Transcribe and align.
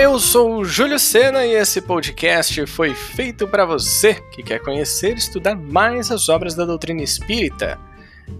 Eu 0.00 0.16
sou 0.20 0.58
o 0.58 0.64
Júlio 0.64 0.96
Sena 0.96 1.44
e 1.44 1.54
esse 1.54 1.82
podcast 1.82 2.64
foi 2.66 2.94
feito 2.94 3.48
para 3.48 3.64
você 3.64 4.14
que 4.14 4.44
quer 4.44 4.60
conhecer 4.60 5.16
e 5.16 5.18
estudar 5.18 5.56
mais 5.56 6.12
as 6.12 6.28
obras 6.28 6.54
da 6.54 6.64
doutrina 6.64 7.02
espírita. 7.02 7.76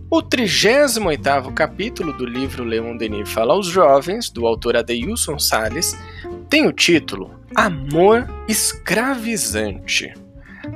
O 0.09 0.23
38º 0.23 1.53
capítulo 1.53 2.13
do 2.13 2.25
livro 2.25 2.63
Leon 2.63 2.97
Denis 2.97 3.33
Fala 3.33 3.55
aos 3.55 3.67
Jovens, 3.67 4.31
do 4.31 4.47
autor 4.47 4.77
Adeilson 4.77 5.37
Sales, 5.41 5.99
tem 6.49 6.65
o 6.65 6.73
título 6.73 7.35
Amor 7.57 8.29
Escravizante. 8.47 10.15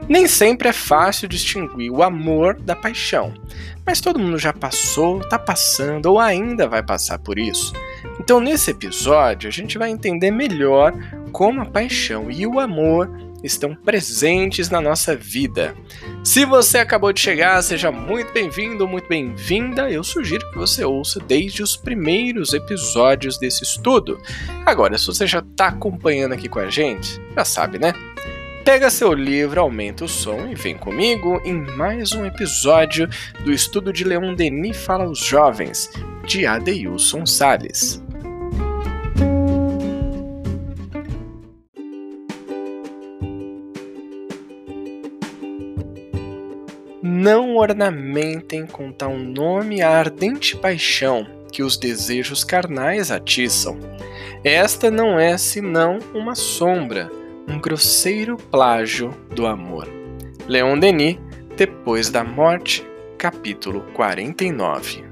Nem 0.08 0.26
sempre 0.26 0.68
é 0.68 0.72
fácil 0.72 1.28
distinguir 1.28 1.92
o 1.92 2.02
amor 2.02 2.60
da 2.60 2.74
paixão, 2.74 3.32
mas 3.86 4.00
todo 4.00 4.18
mundo 4.18 4.36
já 4.36 4.52
passou, 4.52 5.20
está 5.20 5.38
passando 5.38 6.06
ou 6.06 6.18
ainda 6.18 6.66
vai 6.66 6.82
passar 6.82 7.20
por 7.20 7.38
isso. 7.38 7.72
Então, 8.32 8.40
nesse 8.40 8.70
episódio, 8.70 9.46
a 9.46 9.52
gente 9.52 9.76
vai 9.76 9.90
entender 9.90 10.30
melhor 10.30 10.94
como 11.32 11.60
a 11.60 11.66
paixão 11.66 12.30
e 12.30 12.46
o 12.46 12.58
amor 12.58 13.10
estão 13.44 13.74
presentes 13.74 14.70
na 14.70 14.80
nossa 14.80 15.14
vida. 15.14 15.76
Se 16.24 16.46
você 16.46 16.78
acabou 16.78 17.12
de 17.12 17.20
chegar, 17.20 17.60
seja 17.60 17.92
muito 17.92 18.32
bem-vindo, 18.32 18.88
muito 18.88 19.06
bem-vinda. 19.06 19.90
Eu 19.90 20.02
sugiro 20.02 20.50
que 20.50 20.56
você 20.56 20.82
ouça 20.82 21.20
desde 21.20 21.62
os 21.62 21.76
primeiros 21.76 22.54
episódios 22.54 23.38
desse 23.38 23.64
estudo. 23.64 24.18
Agora, 24.64 24.96
se 24.96 25.08
você 25.08 25.26
já 25.26 25.40
está 25.40 25.66
acompanhando 25.66 26.32
aqui 26.32 26.48
com 26.48 26.58
a 26.58 26.70
gente, 26.70 27.20
já 27.36 27.44
sabe, 27.44 27.78
né? 27.78 27.92
Pega 28.64 28.88
seu 28.88 29.12
livro, 29.12 29.60
aumenta 29.60 30.06
o 30.06 30.08
som 30.08 30.48
e 30.48 30.54
vem 30.54 30.74
comigo 30.74 31.38
em 31.44 31.60
mais 31.76 32.12
um 32.12 32.24
episódio 32.24 33.10
do 33.44 33.52
estudo 33.52 33.92
de 33.92 34.04
Leon 34.04 34.34
Denis 34.34 34.78
Fala 34.78 35.04
aos 35.04 35.18
Jovens, 35.18 35.90
de 36.24 36.46
Adeilson 36.46 37.26
Sales. 37.26 38.01
Ornamentem 47.62 48.66
com 48.66 48.92
tal 48.92 49.16
nome 49.16 49.82
a 49.82 49.90
ardente 49.90 50.56
paixão 50.56 51.26
que 51.50 51.62
os 51.62 51.76
desejos 51.76 52.44
carnais 52.44 53.10
atiçam. 53.10 53.78
Esta 54.42 54.90
não 54.90 55.18
é 55.18 55.36
senão 55.36 55.98
uma 56.14 56.34
sombra 56.34 57.10
um 57.48 57.58
grosseiro 57.58 58.36
plágio 58.36 59.10
do 59.34 59.46
amor. 59.46 59.88
Leon 60.46 60.78
Denis, 60.78 61.18
Depois 61.56 62.08
da 62.08 62.24
Morte, 62.24 62.86
capítulo 63.18 63.82
49. 63.94 65.11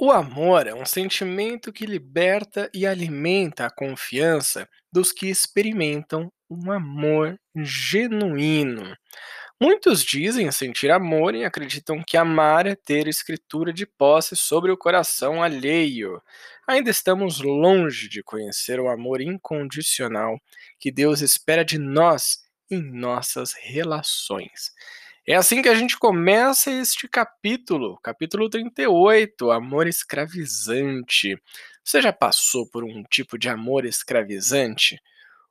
O 0.00 0.12
amor 0.12 0.68
é 0.68 0.72
um 0.72 0.86
sentimento 0.86 1.72
que 1.72 1.84
liberta 1.84 2.70
e 2.72 2.86
alimenta 2.86 3.66
a 3.66 3.70
confiança 3.70 4.68
dos 4.92 5.10
que 5.10 5.26
experimentam 5.26 6.32
um 6.48 6.70
amor 6.70 7.36
genuíno. 7.56 8.96
Muitos 9.60 10.04
dizem 10.04 10.52
sentir 10.52 10.92
amor 10.92 11.34
e 11.34 11.44
acreditam 11.44 12.00
que 12.00 12.16
amar 12.16 12.64
é 12.64 12.76
ter 12.76 13.08
escritura 13.08 13.72
de 13.72 13.84
posse 13.84 14.36
sobre 14.36 14.70
o 14.70 14.76
coração 14.76 15.42
alheio. 15.42 16.22
Ainda 16.64 16.90
estamos 16.90 17.40
longe 17.40 18.08
de 18.08 18.22
conhecer 18.22 18.78
o 18.78 18.88
amor 18.88 19.20
incondicional 19.20 20.40
que 20.78 20.92
Deus 20.92 21.22
espera 21.22 21.64
de 21.64 21.76
nós 21.76 22.44
em 22.70 22.80
nossas 22.80 23.52
relações. 23.52 24.70
É 25.30 25.34
assim 25.34 25.60
que 25.60 25.68
a 25.68 25.74
gente 25.74 25.98
começa 25.98 26.70
este 26.70 27.06
capítulo, 27.06 27.98
capítulo 28.02 28.48
38, 28.48 29.50
amor 29.50 29.86
escravizante. 29.86 31.36
Você 31.84 32.00
já 32.00 32.14
passou 32.14 32.66
por 32.66 32.82
um 32.82 33.02
tipo 33.02 33.36
de 33.36 33.46
amor 33.46 33.84
escravizante? 33.84 34.98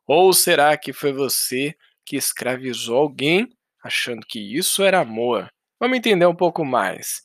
Ou 0.08 0.34
será 0.34 0.76
que 0.76 0.92
foi 0.92 1.14
você 1.14 1.76
que 2.04 2.16
escravizou 2.16 2.98
alguém 2.98 3.56
achando 3.84 4.26
que 4.26 4.40
isso 4.40 4.82
era 4.82 5.00
amor. 5.02 5.48
Vamos 5.80 6.00
entender 6.00 6.26
um 6.26 6.36
pouco 6.36 6.66
mais. 6.66 7.22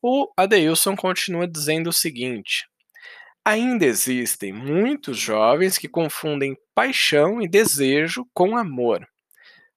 O 0.00 0.26
Adeilson 0.38 0.96
continua 0.96 1.46
dizendo 1.46 1.90
o 1.90 1.92
seguinte: 1.92 2.66
Ainda 3.44 3.84
existem 3.84 4.54
muitos 4.54 5.18
jovens 5.18 5.76
que 5.76 5.86
confundem 5.86 6.56
paixão 6.74 7.42
e 7.42 7.46
desejo 7.46 8.26
com 8.32 8.56
amor. 8.56 9.06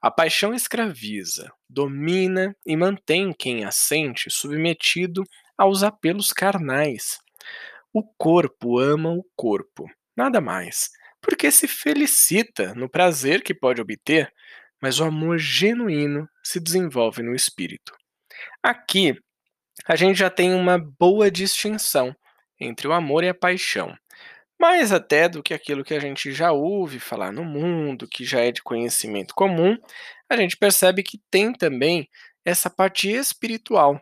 A 0.04 0.12
paixão 0.12 0.54
escraviza, 0.54 1.50
domina 1.70 2.54
e 2.66 2.76
mantém 2.76 3.32
quem 3.32 3.64
a 3.64 3.72
sente 3.72 4.30
submetido 4.30 5.24
aos 5.58 5.82
apelos 5.82 6.34
carnais. 6.34 7.20
O 7.94 8.04
corpo 8.18 8.80
ama 8.80 9.12
o 9.14 9.24
corpo, 9.34 9.90
nada 10.14 10.42
mais, 10.42 10.90
porque 11.22 11.50
se 11.50 11.70
felicita 11.70 12.76
no 12.76 12.90
prazer 12.90 13.42
que 13.42 13.54
pode 13.54 13.80
obter, 13.80 14.30
mas 14.82 15.00
o 15.00 15.06
amor 15.06 15.38
genuíno 15.38 16.28
se 16.44 16.60
desenvolve 16.60 17.24
no 17.24 17.34
espírito. 17.34 17.96
Aqui, 18.62 19.18
a 19.86 19.96
gente 19.96 20.18
já 20.18 20.30
tem 20.30 20.54
uma 20.54 20.78
boa 20.78 21.32
distinção 21.32 22.14
entre 22.60 22.90
o 22.90 22.92
amor 22.92 23.24
e 23.24 23.30
a 23.30 23.34
paixão, 23.34 23.98
mais 24.64 24.94
até 24.94 25.28
do 25.28 25.44
que 25.44 25.54
aquilo 25.54 25.84
que 25.84 25.94
a 25.94 26.00
gente 26.00 26.32
já 26.32 26.54
ouve 26.54 26.98
falar 26.98 27.34
no 27.34 27.44
mundo, 27.44 28.08
que 28.08 28.24
já 28.24 28.40
é 28.40 28.50
de 28.50 28.64
conhecimento 28.64 29.36
comum, 29.36 29.78
a 30.30 30.38
gente 30.38 30.56
percebe 30.56 31.04
que 31.04 31.22
tem 31.30 31.52
também 31.52 32.08
essa 32.46 32.70
parte 32.70 33.12
espiritual. 33.12 34.02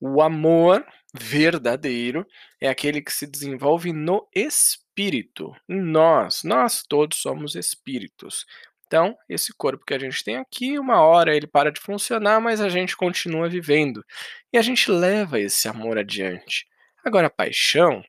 O 0.00 0.20
amor 0.20 0.84
verdadeiro 1.14 2.26
é 2.60 2.68
aquele 2.68 3.00
que 3.00 3.12
se 3.12 3.24
desenvolve 3.24 3.92
no 3.92 4.28
espírito, 4.34 5.54
em 5.68 5.80
nós. 5.80 6.42
Nós 6.42 6.82
todos 6.82 7.18
somos 7.18 7.54
espíritos. 7.54 8.44
Então, 8.84 9.16
esse 9.28 9.52
corpo 9.56 9.84
que 9.86 9.94
a 9.94 9.98
gente 9.98 10.24
tem 10.24 10.38
aqui, 10.38 10.76
uma 10.76 11.02
hora 11.02 11.36
ele 11.36 11.46
para 11.46 11.70
de 11.70 11.80
funcionar, 11.80 12.40
mas 12.40 12.60
a 12.60 12.68
gente 12.68 12.96
continua 12.96 13.48
vivendo. 13.48 14.04
E 14.52 14.58
a 14.58 14.62
gente 14.62 14.90
leva 14.90 15.38
esse 15.38 15.68
amor 15.68 15.98
adiante. 15.98 16.66
Agora, 17.04 17.28
a 17.28 17.30
paixão, 17.30 18.02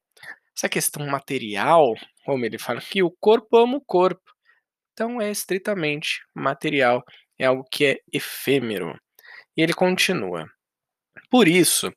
essa 0.60 0.68
questão 0.68 1.08
material, 1.08 1.94
como 2.26 2.46
ele 2.46 2.60
fala 2.60 2.80
aqui, 2.80 3.02
o 3.02 3.10
corpo 3.10 3.56
ama 3.56 3.78
o 3.78 3.82
corpo. 3.82 4.22
Então, 4.92 5.22
é 5.22 5.32
estritamente 5.32 6.20
material, 6.36 7.02
é 7.40 7.46
algo 7.46 7.64
que 7.72 7.86
é 7.86 7.98
efêmero. 8.12 8.94
E 9.56 9.62
ele 9.62 9.74
continua. 9.74 10.46
Por 11.30 11.48
isso, 11.48 11.90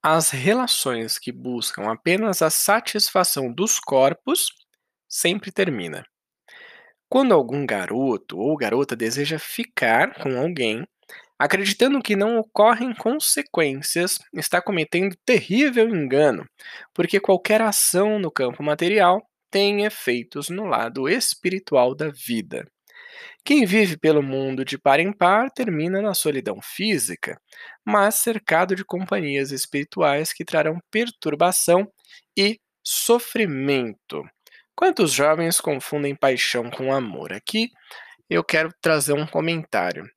as 0.00 0.30
relações 0.30 1.18
que 1.18 1.32
buscam 1.32 1.90
apenas 1.90 2.40
a 2.40 2.50
satisfação 2.50 3.52
dos 3.52 3.80
corpos 3.80 4.46
sempre 5.08 5.50
termina. 5.50 6.04
Quando 7.08 7.34
algum 7.34 7.66
garoto 7.66 8.38
ou 8.38 8.56
garota 8.56 8.94
deseja 8.94 9.40
ficar 9.40 10.14
com 10.22 10.38
alguém, 10.38 10.86
acreditando 11.44 12.00
que 12.00 12.16
não 12.16 12.38
ocorrem 12.38 12.94
consequências, 12.94 14.18
está 14.32 14.62
cometendo 14.62 15.14
terrível 15.26 15.86
engano, 15.90 16.48
porque 16.94 17.20
qualquer 17.20 17.60
ação 17.60 18.18
no 18.18 18.30
campo 18.30 18.62
material 18.62 19.22
tem 19.50 19.84
efeitos 19.84 20.48
no 20.48 20.64
lado 20.64 21.06
espiritual 21.06 21.94
da 21.94 22.08
vida. 22.08 22.64
Quem 23.44 23.66
vive 23.66 23.98
pelo 23.98 24.22
mundo 24.22 24.64
de 24.64 24.78
par 24.78 24.98
em 24.98 25.12
par 25.12 25.50
termina 25.50 26.00
na 26.00 26.14
solidão 26.14 26.60
física, 26.62 27.38
mas 27.84 28.14
cercado 28.14 28.74
de 28.74 28.82
companhias 28.82 29.50
espirituais 29.50 30.32
que 30.32 30.46
trarão 30.46 30.78
perturbação 30.90 31.86
e 32.34 32.58
sofrimento. 32.82 34.24
Quantos 34.74 35.12
jovens 35.12 35.60
confundem 35.60 36.16
paixão 36.16 36.70
com 36.70 36.90
amor? 36.90 37.34
Aqui 37.34 37.68
eu 38.30 38.42
quero 38.42 38.70
trazer 38.80 39.12
um 39.12 39.26
comentário. 39.26 40.10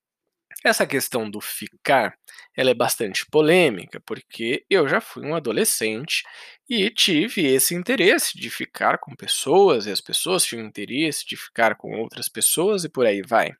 Essa 0.65 0.87
questão 0.87 1.29
do 1.29 1.39
ficar, 1.39 2.17
ela 2.55 2.71
é 2.71 2.73
bastante 2.73 3.25
polêmica, 3.29 4.01
porque 4.05 4.65
eu 4.69 4.87
já 4.87 4.99
fui 4.99 5.25
um 5.25 5.35
adolescente 5.35 6.23
e 6.67 6.89
tive 6.89 7.45
esse 7.45 7.75
interesse 7.75 8.37
de 8.37 8.49
ficar 8.49 8.97
com 8.97 9.15
pessoas, 9.15 9.85
e 9.85 9.91
as 9.91 10.01
pessoas 10.01 10.43
tinham 10.43 10.65
interesse 10.65 11.25
de 11.25 11.37
ficar 11.37 11.75
com 11.75 11.91
outras 11.99 12.27
pessoas 12.27 12.83
e 12.83 12.89
por 12.89 13.05
aí 13.05 13.21
vai. 13.21 13.53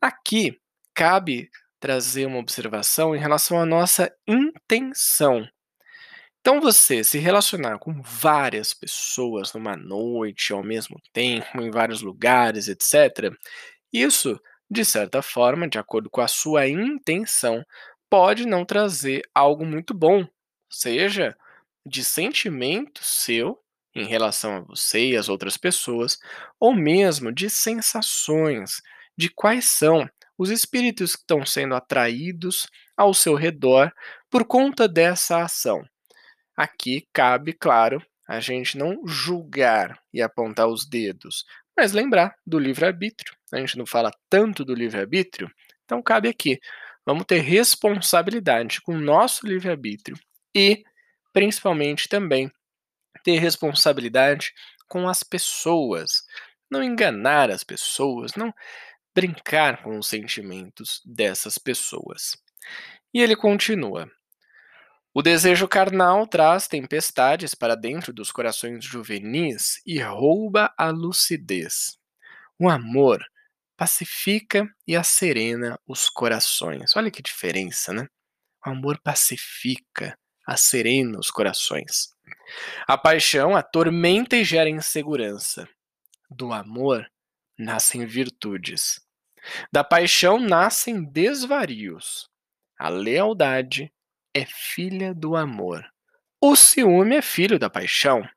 Aqui 0.00 0.58
cabe 0.94 1.48
trazer 1.80 2.26
uma 2.26 2.38
observação 2.38 3.14
em 3.14 3.18
relação 3.18 3.60
à 3.60 3.66
nossa 3.66 4.12
intenção. 4.26 5.46
Então, 6.40 6.60
você 6.60 7.02
se 7.02 7.18
relacionar 7.18 7.78
com 7.78 8.00
várias 8.02 8.72
pessoas 8.72 9.52
numa 9.52 9.76
noite 9.76 10.52
ao 10.52 10.62
mesmo 10.62 10.96
tempo, 11.12 11.60
em 11.60 11.70
vários 11.70 12.02
lugares, 12.02 12.68
etc., 12.68 13.32
isso, 13.92 14.38
de 14.70 14.84
certa 14.84 15.22
forma, 15.22 15.68
de 15.68 15.78
acordo 15.78 16.10
com 16.10 16.20
a 16.20 16.28
sua 16.28 16.68
intenção, 16.68 17.64
pode 18.10 18.46
não 18.46 18.64
trazer 18.64 19.22
algo 19.34 19.64
muito 19.64 19.94
bom, 19.94 20.26
seja 20.70 21.36
de 21.84 22.04
sentimento 22.04 23.00
seu 23.02 23.58
em 23.94 24.04
relação 24.06 24.56
a 24.56 24.60
você 24.60 25.10
e 25.10 25.16
as 25.16 25.28
outras 25.28 25.56
pessoas, 25.56 26.18
ou 26.60 26.74
mesmo 26.74 27.32
de 27.32 27.48
sensações, 27.48 28.82
de 29.16 29.30
quais 29.30 29.66
são 29.66 30.08
os 30.36 30.50
espíritos 30.50 31.16
que 31.16 31.22
estão 31.22 31.46
sendo 31.46 31.74
atraídos 31.74 32.66
ao 32.96 33.14
seu 33.14 33.34
redor 33.34 33.92
por 34.30 34.44
conta 34.44 34.86
dessa 34.86 35.42
ação. 35.42 35.82
Aqui 36.56 37.06
cabe, 37.12 37.52
claro, 37.52 38.02
a 38.28 38.40
gente 38.40 38.78
não 38.78 39.06
julgar 39.06 40.00
e 40.12 40.22
apontar 40.22 40.68
os 40.68 40.88
dedos, 40.88 41.44
mas 41.76 41.92
lembrar 41.92 42.34
do 42.46 42.58
livre-arbítrio. 42.58 43.35
A 43.52 43.58
gente 43.58 43.78
não 43.78 43.86
fala 43.86 44.10
tanto 44.28 44.64
do 44.64 44.74
livre-arbítrio, 44.74 45.50
então 45.84 46.02
cabe 46.02 46.28
aqui. 46.28 46.58
Vamos 47.04 47.24
ter 47.24 47.38
responsabilidade 47.38 48.80
com 48.80 48.94
o 48.94 49.00
nosso 49.00 49.46
livre-arbítrio 49.46 50.18
e, 50.54 50.82
principalmente, 51.32 52.08
também 52.08 52.50
ter 53.22 53.38
responsabilidade 53.38 54.52
com 54.88 55.08
as 55.08 55.22
pessoas. 55.22 56.24
Não 56.70 56.82
enganar 56.82 57.50
as 57.50 57.62
pessoas, 57.62 58.34
não 58.34 58.52
brincar 59.14 59.82
com 59.82 59.98
os 59.98 60.08
sentimentos 60.08 61.00
dessas 61.04 61.58
pessoas. 61.58 62.36
E 63.14 63.20
ele 63.20 63.36
continua: 63.36 64.10
o 65.14 65.22
desejo 65.22 65.66
carnal 65.66 66.26
traz 66.26 66.68
tempestades 66.68 67.54
para 67.54 67.74
dentro 67.74 68.12
dos 68.12 68.30
corações 68.30 68.84
juvenis 68.84 69.80
e 69.86 69.98
rouba 69.98 70.74
a 70.76 70.90
lucidez. 70.90 71.96
O 72.58 72.68
amor 72.68 73.24
pacifica 73.76 74.68
e 74.86 74.96
acerena 74.96 75.78
os 75.86 76.08
corações. 76.08 76.96
Olha 76.96 77.10
que 77.10 77.22
diferença, 77.22 77.92
né? 77.92 78.06
O 78.64 78.70
amor 78.70 79.00
pacifica, 79.02 80.18
acerena 80.46 81.18
os 81.18 81.30
corações. 81.30 82.08
A 82.86 82.96
paixão 82.96 83.54
atormenta 83.56 84.36
e 84.36 84.44
gera 84.44 84.70
insegurança. 84.70 85.68
Do 86.30 86.52
amor 86.52 87.06
nascem 87.58 88.06
virtudes. 88.06 89.00
Da 89.72 89.84
paixão 89.84 90.38
nascem 90.38 91.04
desvarios. 91.04 92.28
A 92.78 92.88
lealdade 92.88 93.92
é 94.34 94.44
filha 94.44 95.14
do 95.14 95.36
amor. 95.36 95.84
O 96.40 96.54
ciúme 96.54 97.16
é 97.16 97.22
filho 97.22 97.58
da 97.58 97.70
paixão. 97.70 98.28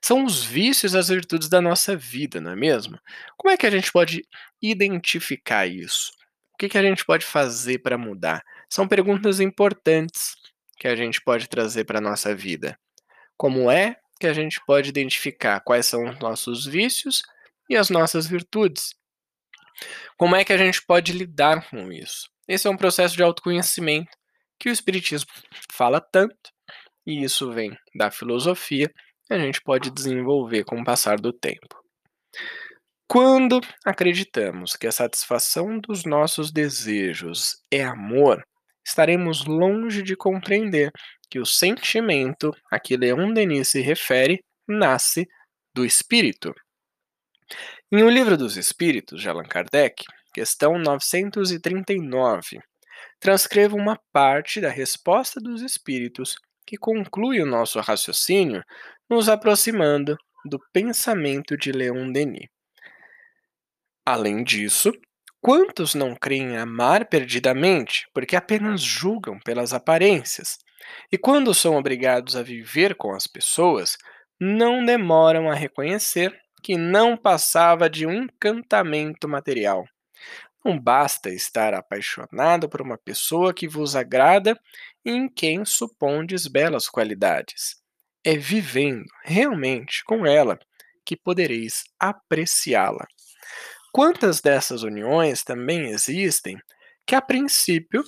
São 0.00 0.24
os 0.24 0.44
vícios 0.44 0.94
as 0.94 1.08
virtudes 1.08 1.48
da 1.48 1.60
nossa 1.60 1.96
vida, 1.96 2.40
não 2.40 2.52
é 2.52 2.56
mesmo? 2.56 2.98
Como 3.36 3.52
é 3.52 3.56
que 3.56 3.66
a 3.66 3.70
gente 3.70 3.90
pode 3.92 4.22
identificar 4.60 5.66
isso? 5.66 6.12
O 6.54 6.58
que, 6.58 6.68
que 6.68 6.78
a 6.78 6.82
gente 6.82 7.04
pode 7.04 7.24
fazer 7.24 7.78
para 7.78 7.96
mudar? 7.96 8.42
São 8.68 8.86
perguntas 8.86 9.40
importantes 9.40 10.34
que 10.78 10.88
a 10.88 10.96
gente 10.96 11.20
pode 11.20 11.48
trazer 11.48 11.84
para 11.84 11.98
a 11.98 12.02
nossa 12.02 12.34
vida. 12.34 12.78
Como 13.36 13.70
é 13.70 13.96
que 14.18 14.26
a 14.26 14.32
gente 14.32 14.60
pode 14.66 14.88
identificar 14.88 15.60
quais 15.60 15.86
são 15.86 16.04
os 16.04 16.18
nossos 16.18 16.66
vícios 16.66 17.22
e 17.68 17.76
as 17.76 17.88
nossas 17.88 18.26
virtudes? 18.26 18.94
Como 20.16 20.36
é 20.36 20.44
que 20.44 20.52
a 20.52 20.58
gente 20.58 20.82
pode 20.84 21.12
lidar 21.12 21.68
com 21.70 21.90
isso? 21.90 22.28
Esse 22.46 22.66
é 22.66 22.70
um 22.70 22.76
processo 22.76 23.16
de 23.16 23.22
autoconhecimento 23.22 24.10
que 24.58 24.68
o 24.68 24.72
Espiritismo 24.72 25.30
fala 25.72 26.00
tanto, 26.00 26.50
e 27.06 27.24
isso 27.24 27.50
vem 27.50 27.74
da 27.94 28.10
filosofia, 28.10 28.92
a 29.30 29.38
gente 29.38 29.60
pode 29.62 29.90
desenvolver 29.90 30.64
com 30.64 30.80
o 30.80 30.84
passar 30.84 31.20
do 31.20 31.32
tempo. 31.32 31.80
Quando 33.08 33.60
acreditamos 33.84 34.76
que 34.76 34.86
a 34.86 34.92
satisfação 34.92 35.78
dos 35.78 36.04
nossos 36.04 36.52
desejos 36.52 37.56
é 37.70 37.82
amor, 37.82 38.44
estaremos 38.86 39.44
longe 39.44 40.02
de 40.02 40.16
compreender 40.16 40.92
que 41.28 41.38
o 41.38 41.46
sentimento 41.46 42.52
a 42.70 42.78
que 42.78 42.96
Leon 42.96 43.32
Denis 43.32 43.68
se 43.68 43.80
refere 43.80 44.44
nasce 44.68 45.26
do 45.74 45.84
espírito. 45.84 46.54
Em 47.90 48.02
O 48.02 48.10
Livro 48.10 48.36
dos 48.36 48.56
Espíritos, 48.56 49.20
de 49.20 49.28
Allan 49.28 49.44
Kardec, 49.44 50.04
questão 50.32 50.78
939, 50.78 52.60
transcrevo 53.18 53.76
uma 53.76 53.98
parte 54.12 54.60
da 54.60 54.70
resposta 54.70 55.40
dos 55.40 55.62
espíritos 55.62 56.36
que 56.66 56.76
conclui 56.76 57.40
o 57.40 57.46
nosso 57.46 57.80
raciocínio, 57.80 58.62
nos 59.10 59.28
aproximando 59.28 60.16
do 60.44 60.60
pensamento 60.72 61.56
de 61.56 61.72
Leon 61.72 62.12
Denis. 62.12 62.48
Além 64.06 64.44
disso, 64.44 64.92
quantos 65.40 65.94
não 65.94 66.14
creem 66.14 66.56
amar 66.56 67.06
perdidamente 67.06 68.06
porque 68.14 68.36
apenas 68.36 68.80
julgam 68.80 69.38
pelas 69.40 69.74
aparências? 69.74 70.56
E 71.12 71.18
quando 71.18 71.52
são 71.52 71.76
obrigados 71.76 72.36
a 72.36 72.42
viver 72.42 72.94
com 72.94 73.12
as 73.12 73.26
pessoas, 73.26 73.98
não 74.40 74.84
demoram 74.84 75.50
a 75.50 75.54
reconhecer 75.54 76.32
que 76.62 76.76
não 76.76 77.16
passava 77.16 77.90
de 77.90 78.06
um 78.06 78.12
encantamento 78.12 79.28
material, 79.28 79.84
não 80.64 80.78
basta 80.78 81.30
estar 81.30 81.72
apaixonado 81.74 82.68
por 82.68 82.82
uma 82.82 82.98
pessoa 82.98 83.52
que 83.54 83.66
vos 83.66 83.96
agrada 83.96 84.58
e 85.04 85.10
em 85.10 85.28
quem 85.28 85.64
supondes 85.64 86.46
belas 86.46 86.86
qualidades. 86.86 87.79
É 88.24 88.36
vivendo 88.36 89.06
realmente 89.24 90.04
com 90.04 90.26
ela 90.26 90.58
que 91.06 91.16
podereis 91.16 91.84
apreciá-la. 91.98 93.06
Quantas 93.92 94.40
dessas 94.40 94.82
uniões 94.82 95.42
também 95.42 95.88
existem 95.88 96.58
que, 97.06 97.14
a 97.14 97.22
princípio, 97.22 98.04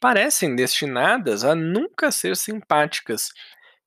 parecem 0.00 0.54
destinadas 0.54 1.44
a 1.44 1.54
nunca 1.54 2.10
ser 2.10 2.36
simpáticas, 2.36 3.28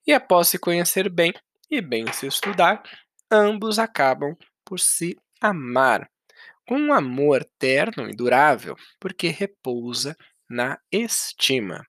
e 0.06 0.12
após 0.12 0.48
se 0.48 0.58
conhecer 0.58 1.08
bem 1.08 1.32
e 1.70 1.80
bem 1.80 2.10
se 2.12 2.26
estudar, 2.26 2.82
ambos 3.30 3.78
acabam 3.78 4.34
por 4.64 4.80
se 4.80 5.16
amar 5.40 6.08
com 6.66 6.76
um 6.76 6.92
amor 6.92 7.44
terno 7.58 8.08
e 8.08 8.16
durável, 8.16 8.74
porque 8.98 9.28
repousa 9.28 10.16
na 10.48 10.78
estima. 10.90 11.84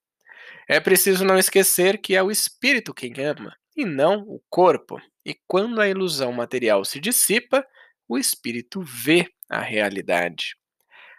É 0.68 0.80
preciso 0.80 1.26
não 1.26 1.38
esquecer 1.38 2.00
que 2.00 2.16
é 2.16 2.24
o 2.24 2.32
espírito 2.32 2.94
quem 2.94 3.14
ama, 3.20 3.56
e 3.76 3.86
não 3.86 4.22
o 4.22 4.42
corpo. 4.50 5.02
E 5.26 5.36
quando 5.48 5.82
a 5.82 5.88
ilusão 5.88 6.32
material 6.32 6.86
se 6.86 7.00
dissipa, 7.00 7.66
o 8.08 8.18
espírito 8.18 8.82
vê 8.82 9.28
a 9.50 9.60
realidade. 9.60 10.56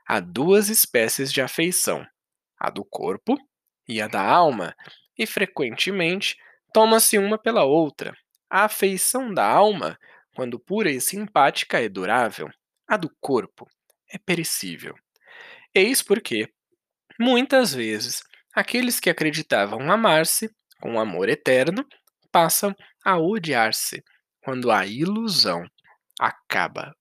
Há 0.07 0.21
duas 0.21 0.69
espécies 0.69 1.33
de 1.33 1.41
afeição, 1.41 2.07
a 2.59 2.71
do 2.71 2.85
corpo 2.85 3.39
e 3.89 4.01
a 4.01 4.07
da 4.07 4.23
alma, 4.23 4.75
e 5.17 5.27
frequentemente 5.27 6.37
toma-se 6.73 7.19
uma 7.19 7.39
pela 7.39 7.65
outra. 7.65 8.15
A 8.51 8.65
afeição 8.65 9.33
da 9.33 9.47
alma, 9.47 9.99
quando 10.35 10.59
pura 10.59 10.91
e 10.91 11.01
simpática, 11.01 11.81
é 11.81 11.89
durável, 11.89 12.51
a 12.87 12.97
do 12.97 13.11
corpo 13.21 13.69
é 14.11 14.19
perecível. 14.19 14.95
Eis 15.75 16.03
porque, 16.03 16.49
muitas 17.19 17.75
vezes, 17.75 18.23
aqueles 18.55 19.01
que 19.01 19.11
acreditavam 19.11 19.91
amar-se 19.91 20.49
com 20.81 21.01
amor 21.01 21.29
eterno 21.29 21.85
passam 22.31 22.75
a 23.05 23.19
odiar-se 23.19 24.03
quando 24.43 24.71
a 24.71 24.87
ilusão 24.87 25.65
acaba. 26.21 26.95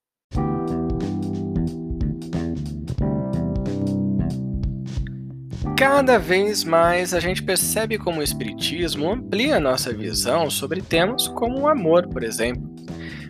Cada 5.77 6.17
vez 6.17 6.63
mais 6.63 7.13
a 7.13 7.19
gente 7.19 7.43
percebe 7.43 7.98
como 7.98 8.19
o 8.19 8.24
Espiritismo 8.24 9.12
amplia 9.12 9.60
nossa 9.60 9.93
visão 9.93 10.50
sobre 10.50 10.81
temas 10.81 11.27
como 11.27 11.62
o 11.62 11.67
amor, 11.67 12.07
por 12.07 12.24
exemplo. 12.24 12.74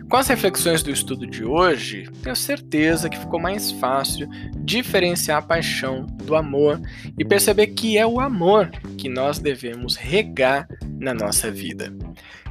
Com 0.08 0.18
as 0.18 0.28
reflexões 0.28 0.82
do 0.82 0.90
estudo 0.90 1.26
de 1.26 1.44
hoje, 1.44 2.08
tenho 2.22 2.36
certeza 2.36 3.08
que 3.08 3.18
ficou 3.18 3.40
mais 3.40 3.72
fácil 3.72 4.28
diferenciar 4.58 5.38
a 5.38 5.46
paixão 5.46 6.06
do 6.24 6.34
amor 6.34 6.80
e 7.18 7.24
perceber 7.24 7.68
que 7.68 7.96
é 7.98 8.06
o 8.06 8.20
amor 8.20 8.70
que 8.98 9.08
nós 9.08 9.38
devemos 9.38 9.96
regar 9.96 10.68
na 10.98 11.14
nossa 11.14 11.50
vida. 11.50 11.92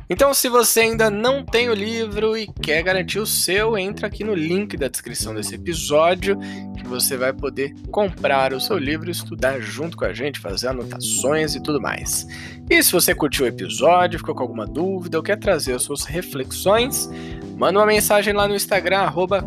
Então, 0.10 0.34
se 0.34 0.50
você 0.50 0.82
ainda 0.82 1.10
não 1.10 1.44
tem 1.44 1.70
o 1.70 1.74
livro 1.74 2.38
e 2.38 2.46
quer 2.46 2.84
garantir 2.84 3.20
o 3.20 3.26
seu, 3.26 3.78
entra 3.78 4.08
aqui 4.08 4.24
no 4.24 4.36
link 4.36 4.76
da 4.76 4.88
descrição 4.88 5.34
desse 5.34 5.56
episódio 5.56 6.38
que 6.78 6.86
você 6.86 7.16
vai 7.16 7.32
poder 7.32 7.74
comprar 7.90 8.54
o 8.54 8.60
seu 8.60 8.78
livro 8.78 9.10
estudar 9.10 9.60
junto 9.62 9.96
com 9.96 10.04
a 10.06 10.14
gente, 10.14 10.40
fazer 10.40 10.68
anotações 10.68 11.56
e 11.56 11.64
tudo 11.64 11.82
mais. 11.82 12.28
E 12.70 12.84
se 12.84 12.92
você 12.92 13.16
curtiu 13.16 13.46
o 13.46 13.48
episódio, 13.48 14.20
ficou 14.20 14.36
com 14.36 14.44
alguma 14.44 14.68
dúvida 14.68 15.18
ou 15.18 15.24
quer 15.24 15.40
trazer 15.40 15.74
as 15.74 15.84
suas 15.84 16.04
reflexões, 16.04 17.10
manda 17.58 17.80
uma 17.80 17.86
mensagem 17.86 18.34
lá 18.34 18.48
no 18.48 18.56
Instagram, 18.56 19.00
arroba 19.00 19.44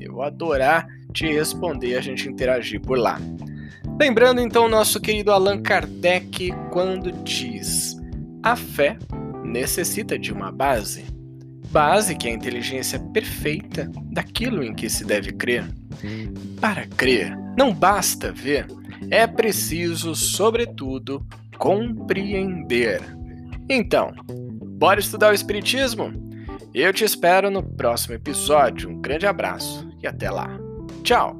Eu 0.00 0.12
vou 0.12 0.22
adorar 0.22 0.88
te 1.10 1.26
responder 1.26 1.96
a 1.96 2.00
gente 2.00 2.28
interagir 2.28 2.80
por 2.80 2.98
lá. 2.98 3.20
Lembrando 4.00 4.40
então 4.40 4.68
nosso 4.68 5.00
querido 5.00 5.30
Allan 5.30 5.60
Kardec 5.60 6.50
quando 6.70 7.12
diz 7.22 7.96
a 8.42 8.56
fé 8.56 8.96
necessita 9.44 10.18
de 10.18 10.32
uma 10.32 10.50
base. 10.50 11.04
Base 11.70 12.16
que 12.16 12.28
é 12.28 12.32
a 12.32 12.34
inteligência 12.34 12.98
perfeita 12.98 13.90
daquilo 14.10 14.64
em 14.64 14.74
que 14.74 14.88
se 14.88 15.04
deve 15.04 15.32
crer. 15.32 15.64
Para 16.60 16.86
crer, 16.86 17.36
não 17.56 17.72
basta 17.72 18.32
ver, 18.32 18.66
é 19.10 19.26
preciso, 19.26 20.14
sobretudo, 20.14 21.24
compreender. 21.58 23.00
Então, 23.68 24.12
bora 24.78 24.98
estudar 24.98 25.30
o 25.30 25.34
Espiritismo? 25.34 26.12
Eu 26.74 26.92
te 26.92 27.04
espero 27.04 27.50
no 27.50 27.62
próximo 27.62 28.14
episódio. 28.14 28.88
Um 28.88 29.00
grande 29.00 29.26
abraço 29.26 29.88
e 30.02 30.06
até 30.06 30.30
lá. 30.30 30.59
Tchau! 31.02 31.39